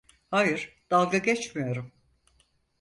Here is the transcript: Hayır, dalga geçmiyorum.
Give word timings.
Hayır, 0.31 0.77
dalga 0.91 1.17
geçmiyorum. 1.17 1.91